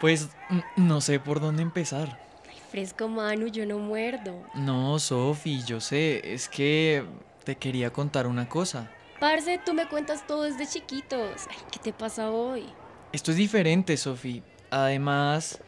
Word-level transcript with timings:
Pues 0.00 0.28
no 0.76 1.00
sé 1.00 1.18
por 1.18 1.40
dónde 1.40 1.62
empezar. 1.62 2.20
Fresco 2.70 3.08
Manu, 3.08 3.48
yo 3.48 3.66
no 3.66 3.78
muerdo. 3.78 4.44
No, 4.54 4.98
Sofi, 4.98 5.62
yo 5.64 5.80
sé, 5.80 6.34
es 6.34 6.48
que 6.48 7.04
te 7.44 7.56
quería 7.56 7.90
contar 7.92 8.26
una 8.26 8.48
cosa. 8.48 8.90
Parce, 9.18 9.58
tú 9.64 9.74
me 9.74 9.88
cuentas 9.88 10.26
todo 10.26 10.42
desde 10.42 10.66
chiquitos. 10.66 11.46
Ay, 11.50 11.56
¿qué 11.72 11.78
te 11.78 11.92
pasa 11.92 12.30
hoy? 12.30 12.66
Esto 13.12 13.30
es 13.30 13.36
diferente, 13.36 13.96
Sofi. 13.96 14.42
Además, 14.70 15.58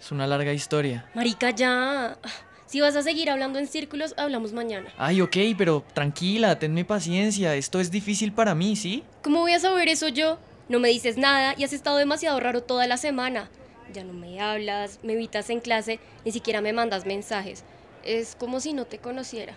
es 0.00 0.10
una 0.10 0.26
larga 0.26 0.52
historia. 0.52 1.08
Marica, 1.14 1.50
ya. 1.50 2.18
Si 2.66 2.80
vas 2.80 2.96
a 2.96 3.02
seguir 3.02 3.30
hablando 3.30 3.58
en 3.58 3.68
círculos, 3.68 4.14
hablamos 4.16 4.52
mañana. 4.52 4.88
Ay, 4.98 5.20
ok, 5.20 5.36
pero 5.56 5.84
tranquila, 5.92 6.58
tenme 6.58 6.84
paciencia. 6.84 7.54
Esto 7.54 7.78
es 7.78 7.90
difícil 7.90 8.32
para 8.32 8.54
mí, 8.54 8.74
¿sí? 8.74 9.04
¿Cómo 9.22 9.40
voy 9.40 9.52
a 9.52 9.60
saber 9.60 9.88
eso 9.88 10.08
yo? 10.08 10.38
No 10.68 10.80
me 10.80 10.88
dices 10.88 11.18
nada 11.18 11.54
y 11.58 11.64
has 11.64 11.72
estado 11.74 11.98
demasiado 11.98 12.40
raro 12.40 12.62
toda 12.62 12.86
la 12.86 12.96
semana. 12.96 13.50
Ya 13.92 14.02
no 14.02 14.14
me 14.14 14.40
hablas, 14.40 14.98
me 15.02 15.12
evitas 15.12 15.50
en 15.50 15.60
clase, 15.60 16.00
ni 16.24 16.32
siquiera 16.32 16.62
me 16.62 16.72
mandas 16.72 17.04
mensajes. 17.04 17.64
Es 18.02 18.34
como 18.34 18.60
si 18.60 18.72
no 18.72 18.86
te 18.86 18.98
conociera. 18.98 19.56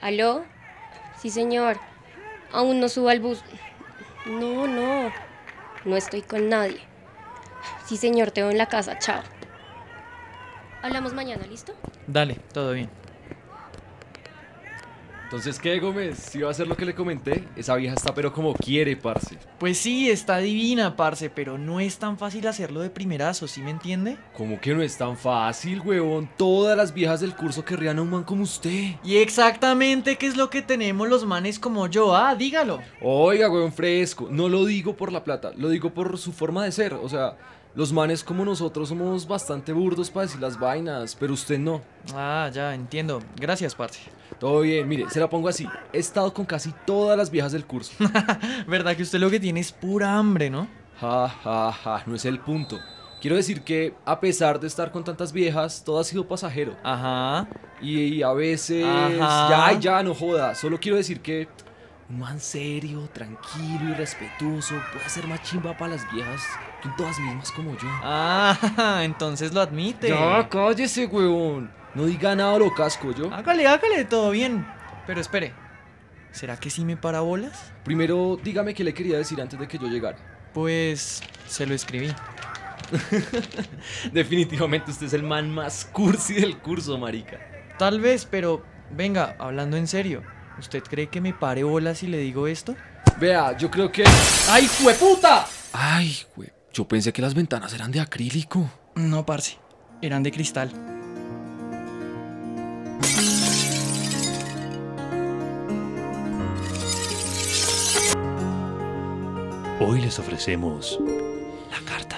¿Aló? 0.00 0.44
Sí, 1.20 1.28
señor. 1.28 1.78
Aún 2.52 2.80
no 2.80 2.88
subo 2.88 3.10
al 3.10 3.20
bus. 3.20 3.42
No, 4.24 4.66
no. 4.66 5.12
No 5.84 5.96
estoy 5.96 6.22
con 6.22 6.48
nadie. 6.48 6.80
Sí, 7.86 7.98
señor, 7.98 8.30
te 8.30 8.40
veo 8.42 8.50
en 8.50 8.58
la 8.58 8.66
casa. 8.66 8.98
Chao. 8.98 9.22
Hablamos 10.82 11.12
mañana, 11.12 11.46
¿listo? 11.46 11.74
Dale, 12.06 12.36
todo 12.52 12.72
bien. 12.72 12.88
Entonces, 15.30 15.60
¿qué, 15.60 15.78
Gómez? 15.78 16.18
Si 16.18 16.40
va 16.40 16.48
a 16.48 16.50
hacer 16.50 16.66
lo 16.66 16.76
que 16.76 16.84
le 16.84 16.92
comenté, 16.92 17.44
esa 17.54 17.76
vieja 17.76 17.94
está 17.94 18.12
pero 18.12 18.32
como 18.32 18.52
quiere, 18.52 18.96
parce. 18.96 19.38
Pues 19.60 19.78
sí, 19.78 20.10
está 20.10 20.38
divina, 20.38 20.96
parce, 20.96 21.30
pero 21.30 21.56
no 21.56 21.78
es 21.78 21.98
tan 21.98 22.18
fácil 22.18 22.48
hacerlo 22.48 22.80
de 22.80 22.90
primerazo, 22.90 23.46
¿sí 23.46 23.62
me 23.62 23.70
entiende? 23.70 24.18
Como 24.36 24.60
que 24.60 24.74
no 24.74 24.82
es 24.82 24.98
tan 24.98 25.16
fácil, 25.16 25.82
huevón. 25.82 26.28
Todas 26.36 26.76
las 26.76 26.92
viejas 26.92 27.20
del 27.20 27.36
curso 27.36 27.64
querrían 27.64 28.00
a 28.00 28.02
un 28.02 28.10
man 28.10 28.24
como 28.24 28.42
usted. 28.42 28.96
Y 29.04 29.18
exactamente 29.18 30.16
qué 30.16 30.26
es 30.26 30.36
lo 30.36 30.50
que 30.50 30.62
tenemos 30.62 31.08
los 31.08 31.24
manes 31.24 31.60
como 31.60 31.86
yo, 31.86 32.16
ah, 32.16 32.34
dígalo. 32.34 32.80
Oiga, 33.00 33.48
huevón 33.48 33.72
fresco. 33.72 34.26
No 34.28 34.48
lo 34.48 34.64
digo 34.64 34.96
por 34.96 35.12
la 35.12 35.22
plata, 35.22 35.52
lo 35.56 35.68
digo 35.68 35.94
por 35.94 36.18
su 36.18 36.32
forma 36.32 36.64
de 36.64 36.72
ser. 36.72 36.94
O 36.94 37.08
sea, 37.08 37.36
los 37.74 37.92
manes 37.92 38.24
como 38.24 38.44
nosotros 38.44 38.88
somos 38.88 39.28
bastante 39.28 39.72
burdos 39.72 40.10
para 40.10 40.26
decir 40.26 40.40
las 40.40 40.58
vainas, 40.58 41.14
pero 41.14 41.34
usted 41.34 41.58
no. 41.58 41.80
Ah, 42.14 42.50
ya, 42.52 42.74
entiendo. 42.74 43.20
Gracias, 43.36 43.74
parce. 43.74 44.00
Todo 44.40 44.60
bien, 44.60 44.88
mire, 44.88 45.08
se 45.10 45.20
la 45.20 45.28
pongo 45.28 45.48
así. 45.48 45.68
He 45.92 45.98
estado 45.98 46.32
con 46.32 46.44
casi 46.44 46.72
todas 46.86 47.16
las 47.16 47.30
viejas 47.30 47.52
del 47.52 47.66
curso. 47.66 47.92
¿Verdad 48.66 48.96
que 48.96 49.02
usted 49.02 49.18
lo 49.18 49.30
que 49.30 49.38
tiene 49.38 49.60
es 49.60 49.70
pura 49.72 50.16
hambre, 50.16 50.50
no? 50.50 50.66
Ja, 51.00 51.28
ja, 51.28 51.72
ja, 51.72 52.02
no 52.06 52.14
es 52.14 52.24
el 52.24 52.40
punto. 52.40 52.78
Quiero 53.20 53.36
decir 53.36 53.62
que 53.62 53.94
a 54.06 54.18
pesar 54.18 54.58
de 54.60 54.66
estar 54.66 54.90
con 54.90 55.04
tantas 55.04 55.32
viejas, 55.32 55.84
todo 55.84 56.00
ha 56.00 56.04
sido 56.04 56.26
pasajero. 56.26 56.74
Ajá. 56.82 57.46
Y, 57.82 58.22
a 58.22 58.32
veces... 58.32 58.84
Ajá. 58.84 59.74
Ya, 59.74 59.78
ya, 59.78 60.02
no 60.02 60.14
joda. 60.14 60.54
Solo 60.54 60.78
quiero 60.80 60.96
decir 60.96 61.20
que 61.20 61.46
un 62.10 62.18
man 62.18 62.40
serio, 62.40 63.08
tranquilo 63.12 63.90
y 63.90 63.94
respetuoso 63.94 64.74
puede 64.92 65.08
ser 65.08 65.26
más 65.28 65.42
chimba 65.42 65.76
para 65.76 65.92
las 65.92 66.12
viejas 66.12 66.42
que 66.82 66.88
todas 66.96 67.18
mismas 67.20 67.52
como 67.52 67.76
yo. 67.76 67.88
Ah, 68.02 69.00
entonces 69.04 69.54
lo 69.54 69.60
admite. 69.60 70.08
Ya, 70.08 70.48
cállese, 70.48 71.06
huevón. 71.06 71.70
No 71.94 72.06
diga 72.06 72.34
nada 72.34 72.58
lo 72.58 72.72
casco, 72.74 73.12
yo. 73.12 73.32
Hágale, 73.32 73.66
hágale, 73.66 74.04
todo 74.04 74.30
bien. 74.30 74.66
Pero 75.06 75.20
espere, 75.20 75.52
¿será 76.32 76.56
que 76.56 76.70
sí 76.70 76.84
me 76.84 76.96
para 76.96 77.20
bolas? 77.20 77.72
Primero, 77.84 78.38
dígame 78.42 78.74
qué 78.74 78.84
le 78.84 78.94
quería 78.94 79.16
decir 79.16 79.40
antes 79.40 79.58
de 79.58 79.68
que 79.68 79.78
yo 79.78 79.86
llegara. 79.86 80.18
Pues 80.52 81.22
se 81.46 81.66
lo 81.66 81.74
escribí. 81.74 82.12
Definitivamente 84.12 84.90
usted 84.90 85.06
es 85.06 85.12
el 85.12 85.22
man 85.22 85.50
más 85.50 85.84
cursi 85.84 86.34
del 86.34 86.58
curso, 86.58 86.98
marica. 86.98 87.38
Tal 87.78 88.00
vez, 88.00 88.26
pero 88.28 88.64
venga, 88.90 89.36
hablando 89.38 89.76
en 89.76 89.86
serio, 89.86 90.22
¿usted 90.60 90.82
cree 90.82 91.08
que 91.08 91.20
me 91.20 91.32
pare 91.32 91.64
bolas 91.64 91.98
si 91.98 92.06
le 92.06 92.18
digo 92.18 92.46
esto? 92.46 92.76
Vea, 93.18 93.56
yo 93.56 93.70
creo 93.70 93.90
que... 93.90 94.04
¡Ay, 94.48 94.68
puta! 94.98 95.46
Ay, 95.72 96.16
güey. 96.36 96.50
Yo 96.72 96.86
pensé 96.86 97.12
que 97.12 97.22
las 97.22 97.34
ventanas 97.34 97.72
eran 97.74 97.90
de 97.90 98.00
acrílico. 98.00 98.70
No, 98.94 99.26
parce, 99.26 99.58
eran 100.00 100.22
de 100.22 100.30
cristal. 100.30 100.70
Hoy 109.80 110.00
les 110.02 110.18
ofrecemos 110.18 111.00
La 111.70 111.80
carta. 111.90 112.09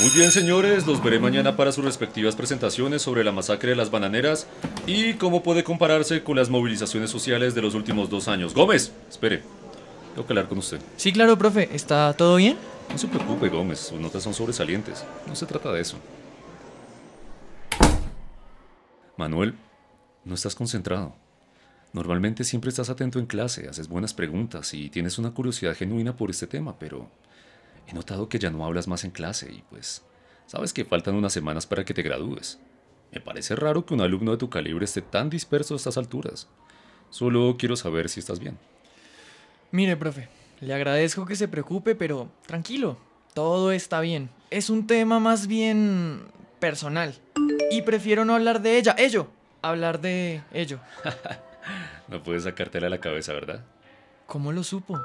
Muy 0.00 0.10
bien, 0.10 0.30
señores, 0.30 0.86
los 0.86 1.02
veré 1.02 1.18
mañana 1.18 1.56
para 1.56 1.72
sus 1.72 1.84
respectivas 1.84 2.36
presentaciones 2.36 3.02
sobre 3.02 3.24
la 3.24 3.32
masacre 3.32 3.70
de 3.70 3.76
las 3.76 3.90
bananeras 3.90 4.46
y 4.86 5.14
cómo 5.14 5.42
puede 5.42 5.64
compararse 5.64 6.22
con 6.22 6.36
las 6.36 6.50
movilizaciones 6.50 7.10
sociales 7.10 7.56
de 7.56 7.62
los 7.62 7.74
últimos 7.74 8.08
dos 8.08 8.28
años. 8.28 8.54
Gómez, 8.54 8.92
espere, 9.10 9.42
tengo 10.14 10.24
que 10.24 10.32
hablar 10.32 10.48
con 10.48 10.58
usted. 10.58 10.80
Sí, 10.96 11.10
claro, 11.10 11.36
profe, 11.36 11.74
¿está 11.74 12.12
todo 12.12 12.36
bien? 12.36 12.56
No 12.92 12.96
se 12.96 13.08
preocupe, 13.08 13.48
Gómez, 13.48 13.80
sus 13.80 13.98
notas 13.98 14.22
son 14.22 14.34
sobresalientes. 14.34 15.04
No 15.26 15.34
se 15.34 15.46
trata 15.46 15.72
de 15.72 15.80
eso. 15.80 15.96
Manuel, 19.16 19.56
no 20.24 20.36
estás 20.36 20.54
concentrado. 20.54 21.16
Normalmente 21.92 22.44
siempre 22.44 22.70
estás 22.70 22.88
atento 22.88 23.18
en 23.18 23.26
clase, 23.26 23.68
haces 23.68 23.88
buenas 23.88 24.14
preguntas 24.14 24.72
y 24.74 24.90
tienes 24.90 25.18
una 25.18 25.32
curiosidad 25.32 25.74
genuina 25.74 26.16
por 26.16 26.30
este 26.30 26.46
tema, 26.46 26.78
pero 26.78 27.10
he 27.88 27.94
notado 27.94 28.28
que 28.28 28.38
ya 28.38 28.50
no 28.50 28.64
hablas 28.64 28.86
más 28.86 29.04
en 29.04 29.10
clase 29.10 29.50
y 29.50 29.62
pues 29.70 30.04
sabes 30.46 30.72
que 30.72 30.84
faltan 30.84 31.14
unas 31.14 31.32
semanas 31.32 31.66
para 31.66 31.84
que 31.84 31.94
te 31.94 32.02
gradúes. 32.02 32.60
Me 33.12 33.20
parece 33.20 33.56
raro 33.56 33.86
que 33.86 33.94
un 33.94 34.02
alumno 34.02 34.32
de 34.32 34.36
tu 34.36 34.50
calibre 34.50 34.84
esté 34.84 35.00
tan 35.00 35.30
disperso 35.30 35.74
a 35.74 35.78
estas 35.78 35.96
alturas. 35.96 36.48
Solo 37.08 37.56
quiero 37.58 37.74
saber 37.76 38.10
si 38.10 38.20
estás 38.20 38.38
bien. 38.38 38.58
Mire, 39.70 39.96
profe, 39.96 40.28
le 40.60 40.74
agradezco 40.74 41.24
que 41.24 41.36
se 41.36 41.48
preocupe, 41.48 41.94
pero 41.94 42.28
tranquilo, 42.46 42.98
todo 43.32 43.72
está 43.72 44.00
bien. 44.00 44.28
Es 44.50 44.68
un 44.68 44.86
tema 44.86 45.18
más 45.18 45.46
bien 45.46 46.20
personal. 46.60 47.14
Y 47.70 47.82
prefiero 47.82 48.26
no 48.26 48.34
hablar 48.34 48.60
de 48.60 48.76
ella, 48.76 48.94
ello, 48.98 49.28
hablar 49.62 50.00
de 50.00 50.42
ello. 50.52 50.80
No 52.08 52.22
puedes 52.22 52.44
sacártela 52.44 52.86
a 52.86 52.90
la 52.90 53.00
cabeza, 53.00 53.34
¿verdad? 53.34 53.62
¿Cómo 54.26 54.50
lo 54.50 54.64
supo? 54.64 54.98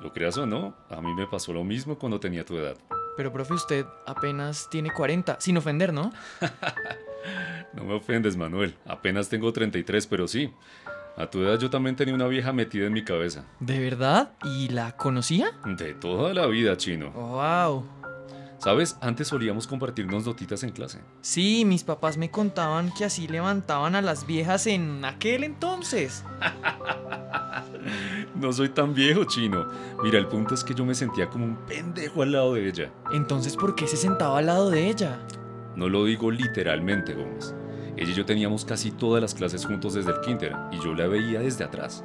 Lo 0.00 0.12
creas 0.12 0.36
o 0.38 0.46
no, 0.46 0.74
a 0.90 1.00
mí 1.00 1.14
me 1.14 1.26
pasó 1.26 1.52
lo 1.52 1.64
mismo 1.64 1.98
cuando 1.98 2.20
tenía 2.20 2.44
tu 2.44 2.56
edad. 2.56 2.76
Pero, 3.16 3.32
profe, 3.32 3.54
usted 3.54 3.86
apenas 4.06 4.68
tiene 4.70 4.90
40, 4.90 5.40
sin 5.40 5.56
ofender, 5.56 5.92
¿no? 5.92 6.12
No 7.72 7.84
me 7.84 7.94
ofendes, 7.94 8.36
Manuel. 8.36 8.74
Apenas 8.86 9.28
tengo 9.28 9.52
33, 9.52 10.06
pero 10.06 10.26
sí. 10.28 10.52
A 11.16 11.26
tu 11.26 11.42
edad 11.42 11.58
yo 11.58 11.70
también 11.70 11.96
tenía 11.96 12.14
una 12.14 12.26
vieja 12.26 12.52
metida 12.52 12.86
en 12.86 12.92
mi 12.92 13.04
cabeza. 13.04 13.44
¿De 13.60 13.78
verdad? 13.78 14.32
¿Y 14.44 14.68
la 14.68 14.96
conocía? 14.96 15.48
De 15.64 15.92
toda 15.94 16.32
la 16.32 16.46
vida, 16.46 16.76
chino. 16.76 17.10
¡Wow! 17.10 17.84
¿Sabes? 18.58 18.96
Antes 19.00 19.28
solíamos 19.28 19.66
compartirnos 19.66 20.24
notitas 20.26 20.62
en 20.62 20.70
clase. 20.70 21.00
Sí, 21.20 21.64
mis 21.64 21.84
papás 21.84 22.16
me 22.16 22.30
contaban 22.30 22.92
que 22.92 23.04
así 23.04 23.28
levantaban 23.28 23.94
a 23.94 24.02
las 24.02 24.26
viejas 24.26 24.66
en 24.66 25.04
aquel 25.04 25.44
entonces. 25.44 26.24
No 28.34 28.52
soy 28.52 28.68
tan 28.68 28.94
viejo, 28.94 29.24
chino. 29.24 29.66
Mira, 30.02 30.18
el 30.18 30.26
punto 30.26 30.54
es 30.54 30.62
que 30.62 30.74
yo 30.74 30.84
me 30.84 30.94
sentía 30.94 31.28
como 31.30 31.44
un 31.44 31.56
pendejo 31.56 32.22
al 32.22 32.32
lado 32.32 32.54
de 32.54 32.68
ella. 32.68 32.92
Entonces, 33.12 33.56
¿por 33.56 33.74
qué 33.74 33.86
se 33.86 33.96
sentaba 33.96 34.38
al 34.38 34.46
lado 34.46 34.70
de 34.70 34.88
ella? 34.88 35.18
No 35.74 35.88
lo 35.88 36.04
digo 36.04 36.30
literalmente, 36.30 37.14
Gómez. 37.14 37.54
Ella 37.96 38.10
y 38.10 38.14
yo 38.14 38.26
teníamos 38.26 38.64
casi 38.64 38.90
todas 38.90 39.22
las 39.22 39.34
clases 39.34 39.64
juntos 39.64 39.94
desde 39.94 40.10
el 40.10 40.20
kinder 40.20 40.54
y 40.70 40.78
yo 40.80 40.94
la 40.94 41.06
veía 41.06 41.40
desde 41.40 41.64
atrás. 41.64 42.04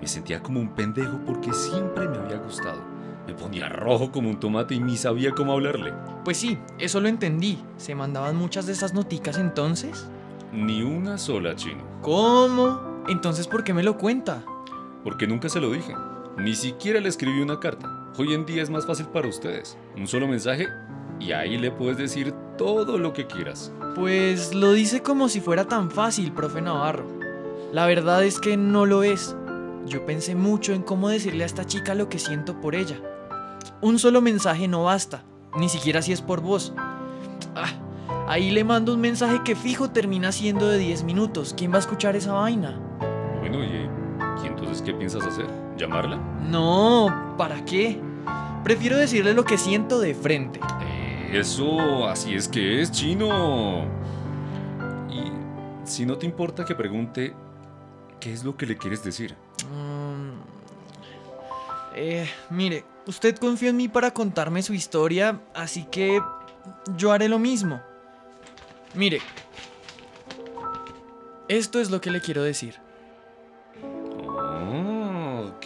Me 0.00 0.06
sentía 0.06 0.42
como 0.42 0.60
un 0.60 0.74
pendejo 0.74 1.18
porque 1.26 1.52
siempre 1.52 2.08
me 2.08 2.16
había 2.16 2.38
gustado. 2.38 2.80
Me 3.26 3.34
ponía 3.34 3.68
rojo 3.68 4.12
como 4.12 4.30
un 4.30 4.38
tomate 4.38 4.74
y 4.74 4.80
ni 4.80 4.96
sabía 4.96 5.32
cómo 5.32 5.52
hablarle. 5.52 5.92
Pues 6.24 6.36
sí, 6.36 6.58
eso 6.78 7.00
lo 7.00 7.08
entendí. 7.08 7.58
¿Se 7.76 7.94
mandaban 7.94 8.36
muchas 8.36 8.66
de 8.66 8.72
esas 8.72 8.94
noticas 8.94 9.36
entonces? 9.36 10.06
Ni 10.52 10.82
una 10.82 11.18
sola, 11.18 11.56
chino. 11.56 11.82
¿Cómo? 12.02 13.02
Entonces, 13.08 13.48
¿por 13.48 13.64
qué 13.64 13.74
me 13.74 13.82
lo 13.82 13.98
cuenta? 13.98 14.42
Porque 15.06 15.28
nunca 15.28 15.48
se 15.48 15.60
lo 15.60 15.70
dije. 15.70 15.94
Ni 16.36 16.56
siquiera 16.56 16.98
le 16.98 17.08
escribí 17.08 17.40
una 17.40 17.60
carta. 17.60 18.10
Hoy 18.18 18.34
en 18.34 18.44
día 18.44 18.60
es 18.60 18.70
más 18.70 18.86
fácil 18.86 19.06
para 19.06 19.28
ustedes. 19.28 19.78
Un 19.96 20.08
solo 20.08 20.26
mensaje 20.26 20.66
y 21.20 21.30
ahí 21.30 21.58
le 21.58 21.70
puedes 21.70 21.96
decir 21.96 22.34
todo 22.58 22.98
lo 22.98 23.12
que 23.12 23.28
quieras. 23.28 23.72
Pues 23.94 24.52
lo 24.52 24.72
dice 24.72 25.02
como 25.02 25.28
si 25.28 25.40
fuera 25.40 25.68
tan 25.68 25.92
fácil, 25.92 26.32
profe 26.32 26.60
Navarro. 26.60 27.06
La 27.72 27.86
verdad 27.86 28.24
es 28.24 28.40
que 28.40 28.56
no 28.56 28.84
lo 28.84 29.04
es. 29.04 29.36
Yo 29.86 30.04
pensé 30.04 30.34
mucho 30.34 30.72
en 30.72 30.82
cómo 30.82 31.08
decirle 31.08 31.44
a 31.44 31.46
esta 31.46 31.64
chica 31.64 31.94
lo 31.94 32.08
que 32.08 32.18
siento 32.18 32.60
por 32.60 32.74
ella. 32.74 33.00
Un 33.80 34.00
solo 34.00 34.20
mensaje 34.20 34.66
no 34.66 34.82
basta, 34.82 35.22
ni 35.56 35.68
siquiera 35.68 36.02
si 36.02 36.10
es 36.10 36.20
por 36.20 36.40
voz. 36.40 36.74
Ah, 37.54 38.26
ahí 38.26 38.50
le 38.50 38.64
mando 38.64 38.92
un 38.92 39.00
mensaje 39.00 39.40
que 39.44 39.54
fijo 39.54 39.88
termina 39.88 40.32
siendo 40.32 40.66
de 40.66 40.78
10 40.78 41.04
minutos. 41.04 41.54
¿Quién 41.56 41.70
va 41.70 41.76
a 41.76 41.78
escuchar 41.78 42.16
esa 42.16 42.32
vaina? 42.32 42.76
Bueno, 43.38 43.62
¿y 43.62 43.95
¿Y 44.42 44.46
entonces 44.46 44.82
qué 44.82 44.92
piensas 44.92 45.24
hacer? 45.24 45.46
¿Llamarla? 45.76 46.16
No, 46.16 47.34
¿para 47.36 47.64
qué? 47.64 48.00
Prefiero 48.64 48.96
decirle 48.96 49.32
lo 49.34 49.44
que 49.44 49.58
siento 49.58 50.00
de 50.00 50.14
frente. 50.14 50.60
Eso, 51.32 52.08
así 52.08 52.34
es 52.34 52.48
que 52.48 52.80
es, 52.80 52.90
chino. 52.90 53.84
Y 55.10 55.86
si 55.86 56.06
no 56.06 56.16
te 56.18 56.26
importa 56.26 56.64
que 56.64 56.74
pregunte, 56.74 57.34
¿qué 58.20 58.32
es 58.32 58.44
lo 58.44 58.56
que 58.56 58.66
le 58.66 58.76
quieres 58.76 59.02
decir? 59.04 59.34
Mm, 59.72 60.32
eh, 61.94 62.28
mire, 62.50 62.84
usted 63.06 63.36
confió 63.36 63.70
en 63.70 63.76
mí 63.76 63.88
para 63.88 64.12
contarme 64.12 64.62
su 64.62 64.74
historia, 64.74 65.40
así 65.54 65.84
que 65.84 66.20
yo 66.96 67.12
haré 67.12 67.28
lo 67.28 67.38
mismo. 67.38 67.80
Mire, 68.94 69.20
esto 71.48 71.80
es 71.80 71.90
lo 71.90 72.00
que 72.00 72.10
le 72.10 72.20
quiero 72.20 72.42
decir. 72.42 72.85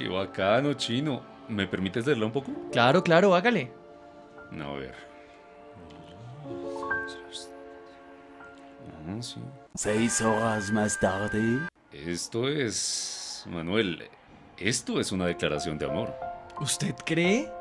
Qué 0.00 0.08
bacano, 0.08 0.73
chino. 0.73 1.20
¿Me 1.47 1.67
permites 1.67 2.06
leerla 2.06 2.25
un 2.25 2.32
poco? 2.32 2.50
Claro, 2.73 3.05
claro, 3.05 3.35
hágale. 3.35 3.70
A 4.50 4.73
ver. 4.73 4.94
Ah, 9.06 9.20
sí. 9.23 9.37
Seis 9.75 10.23
horas 10.23 10.70
más 10.70 10.99
tarde. 10.99 11.69
Esto 11.93 12.49
es... 12.49 13.44
Manuel, 13.50 14.08
esto 14.56 15.00
es 15.00 15.12
una 15.12 15.26
declaración 15.26 15.76
de 15.76 15.85
amor. 15.85 16.14
¿Usted 16.58 16.94
cree? 17.05 17.52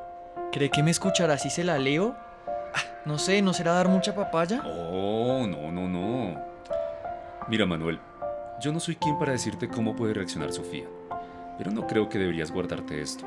¿Cree 0.53 0.69
que 0.69 0.81
me 0.81 0.91
escuchará 0.91 1.37
si 1.37 1.49
se 1.49 1.65
la 1.65 1.77
leo? 1.77 2.15
Ah, 2.73 3.01
No 3.05 3.17
sé, 3.17 3.41
¿no 3.41 3.51
será 3.51 3.73
dar 3.73 3.89
mucha 3.89 4.15
papaya? 4.15 4.63
Oh, 4.65 5.45
no, 5.45 5.73
no, 5.73 5.89
no. 5.89 6.41
Mira, 7.49 7.65
Manuel, 7.65 7.99
yo 8.61 8.71
no 8.71 8.79
soy 8.79 8.95
quien 8.95 9.19
para 9.19 9.33
decirte 9.33 9.67
cómo 9.67 9.93
puede 9.93 10.13
reaccionar 10.13 10.53
Sofía, 10.53 10.85
pero 11.59 11.71
no 11.71 11.85
creo 11.85 12.07
que 12.07 12.17
deberías 12.17 12.51
guardarte 12.51 13.01
esto. 13.01 13.25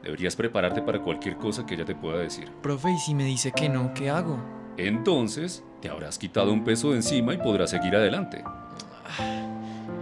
Deberías 0.00 0.36
prepararte 0.36 0.82
para 0.82 1.00
cualquier 1.00 1.36
cosa 1.36 1.66
que 1.66 1.74
ella 1.74 1.84
te 1.84 1.96
pueda 1.96 2.18
decir. 2.18 2.48
Profe, 2.62 2.92
¿y 2.92 2.98
si 2.98 3.12
me 3.12 3.24
dice 3.24 3.50
que 3.50 3.68
no, 3.68 3.92
qué 3.92 4.08
hago? 4.08 4.38
Entonces, 4.76 5.64
te 5.82 5.88
habrás 5.88 6.16
quitado 6.16 6.52
un 6.52 6.62
peso 6.62 6.90
de 6.90 6.98
encima 6.98 7.34
y 7.34 7.38
podrás 7.38 7.70
seguir 7.70 7.96
adelante. 7.96 8.44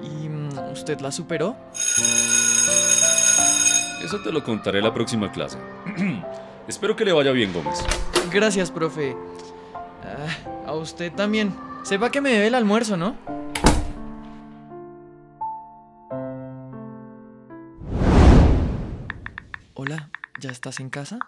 ¿Y 0.02 0.28
mm, 0.28 0.72
usted 0.72 1.00
la 1.00 1.10
superó? 1.10 1.56
Eso 4.04 4.20
te 4.22 4.30
lo 4.30 4.44
contaré 4.44 4.82
la 4.82 4.92
próxima 4.92 5.32
clase. 5.32 5.56
Espero 6.68 6.94
que 6.94 7.06
le 7.06 7.14
vaya 7.14 7.32
bien, 7.32 7.50
Gómez. 7.54 7.82
Gracias, 8.30 8.70
profe. 8.70 9.16
Ah, 10.02 10.66
a 10.66 10.72
usted 10.74 11.10
también. 11.12 11.54
Sepa 11.82 12.10
que 12.10 12.20
me 12.20 12.30
debe 12.30 12.48
el 12.48 12.54
almuerzo, 12.54 12.98
¿no? 12.98 13.16
Estás 20.64 20.80
en 20.80 20.88
casa? 20.88 21.18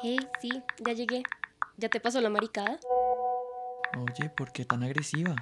Hey, 0.00 0.16
sí, 0.40 0.62
ya 0.78 0.92
llegué. 0.92 1.24
¿Ya 1.76 1.88
te 1.88 1.98
pasó 1.98 2.20
la 2.20 2.30
maricada? 2.30 2.78
Oye, 3.98 4.30
¿por 4.30 4.52
qué 4.52 4.64
tan 4.64 4.84
agresiva? 4.84 5.34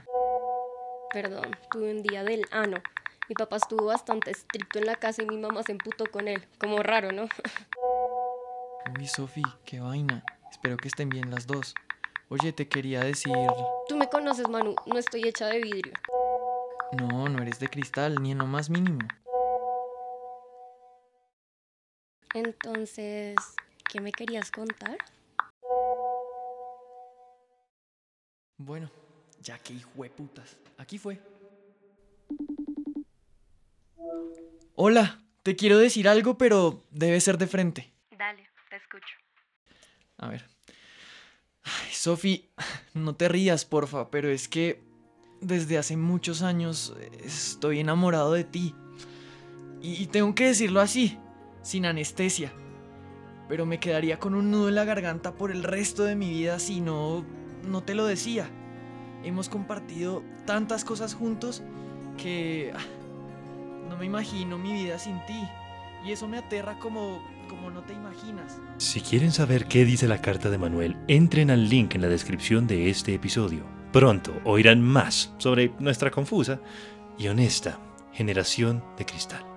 Perdón, 1.12 1.59
tuve 1.71 1.91
un 1.91 2.03
día 2.03 2.25
del 2.25 2.47
ano. 2.50 2.79
Mi 3.29 3.35
papá 3.35 3.56
estuvo 3.56 3.85
bastante 3.85 4.31
estricto 4.31 4.79
en 4.79 4.87
la 4.87 4.94
casa 4.94 5.23
y 5.23 5.27
mi 5.27 5.37
mamá 5.37 5.62
se 5.62 5.73
emputó 5.73 6.06
con 6.06 6.27
él. 6.27 6.43
Como 6.59 6.82
raro, 6.82 7.12
¿no? 7.12 7.25
Uy, 8.99 9.06
Sofi, 9.06 9.43
qué 9.67 9.81
vaina. 9.81 10.25
Espero 10.50 10.79
que 10.79 10.88
estén 10.88 11.11
bien 11.11 11.31
las 11.31 11.47
dos. 11.47 11.75
Oye, 12.31 12.55
te 12.55 12.67
quería 12.67 13.03
decir... 13.03 13.35
Tú 13.88 13.97
me 13.99 14.09
conoces, 14.09 14.49
Manu, 14.49 14.75
no 14.87 14.99
estoy 14.99 15.29
hecha 15.29 15.49
de 15.49 15.61
vidrio. 15.61 15.93
No, 16.93 17.29
no 17.29 17.43
eres 17.43 17.61
de 17.61 17.69
cristal, 17.69 18.23
ni 18.23 18.33
en 18.33 18.38
lo 18.38 18.47
más 18.47 18.71
mínimo. 18.71 19.00
Entonces, 22.35 23.37
¿qué 23.91 24.00
me 24.00 24.12
querías 24.12 24.50
contar? 24.50 24.97
Bueno, 28.56 28.91
ya 29.41 29.59
que 29.59 29.73
hijo 29.73 30.03
de 30.03 30.11
putas. 30.11 30.56
Aquí 30.79 30.99
fue. 30.99 31.21
Hola, 34.77 35.23
te 35.43 35.56
quiero 35.56 35.79
decir 35.79 36.09
algo, 36.09 36.38
pero 36.38 36.85
debe 36.91 37.21
ser 37.21 37.37
de 37.37 37.47
frente. 37.47 37.93
Dale, 38.17 38.49
te 38.69 38.76
escucho. 38.76 39.15
A 40.19 40.29
ver. 40.29 40.47
Ay, 41.65 41.93
Sofi, 41.93 42.49
no 42.94 43.17
te 43.17 43.29
rías, 43.29 43.65
porfa, 43.65 44.11
pero 44.11 44.29
es 44.29 44.49
que 44.49 44.83
desde 45.41 45.79
hace 45.79 45.97
muchos 45.97 46.43
años 46.43 46.94
estoy 47.25 47.81
enamorado 47.81 48.33
de 48.33 48.44
ti. 48.44 48.75
Y 49.83 50.06
tengo 50.09 50.35
que 50.35 50.47
decirlo 50.47 50.81
así, 50.81 51.19
sin 51.62 51.87
anestesia. 51.87 52.53
Pero 53.49 53.67
me 53.67 53.81
quedaría 53.81 54.19
con 54.19 54.35
un 54.35 54.51
nudo 54.51 54.69
en 54.69 54.77
la 54.77 54.85
garganta 54.85 55.35
por 55.35 55.51
el 55.51 55.65
resto 55.65 56.05
de 56.05 56.15
mi 56.15 56.31
vida 56.31 56.59
si 56.59 56.81
no, 56.81 57.25
no 57.69 57.83
te 57.83 57.95
lo 57.95 58.07
decía. 58.07 58.49
Hemos 59.25 59.49
compartido 59.49 60.23
tantas 60.47 60.85
cosas 60.85 61.15
juntos 61.15 61.62
que 62.17 62.73
ah, 62.75 62.81
no 63.89 63.97
me 63.97 64.07
imagino 64.07 64.57
mi 64.59 64.73
vida 64.73 64.99
sin 64.99 65.25
ti. 65.27 65.49
Y 66.07 66.12
eso 66.12 66.29
me 66.29 66.39
aterra 66.39 66.79
como, 66.79 67.23
como 67.49 67.71
no 67.71 67.83
te 67.83 67.93
imaginas. 67.93 68.59
Si 68.79 69.01
quieren 69.01 69.33
saber 69.33 69.67
qué 69.67 69.85
dice 69.85 70.09
la 70.09 70.23
carta 70.23 70.49
de 70.49 70.57
Manuel, 70.57 70.97
entren 71.09 71.51
al 71.51 71.69
link 71.69 71.95
en 71.95 72.03
la 72.03 72.09
descripción 72.09 72.67
de 72.67 72.89
este 72.89 73.15
episodio. 73.15 73.65
Pronto 73.93 74.33
oirán 74.45 74.81
más 74.81 75.35
sobre 75.39 75.73
nuestra 75.81 76.11
confusa 76.11 76.61
y 77.19 77.29
honesta 77.29 77.79
generación 78.12 78.83
de 78.97 79.07
cristal. 79.07 79.50